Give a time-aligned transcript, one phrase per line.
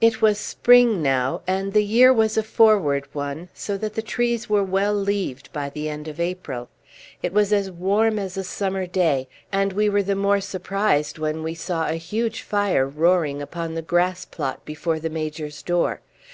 [0.00, 4.48] It was spring now, and the year was a forward one, so that the trees
[4.48, 6.70] were well leaved by the end of April.
[7.22, 11.42] It was as warm as a summer day, and we were the more surprised when
[11.42, 16.00] we saw a huge fire roaring upon the grass plot before the Major's door.